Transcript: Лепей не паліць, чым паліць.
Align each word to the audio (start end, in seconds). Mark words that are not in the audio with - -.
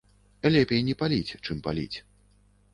Лепей 0.55 0.81
не 0.87 0.95
паліць, 1.03 1.35
чым 1.45 1.63
паліць. 1.71 1.97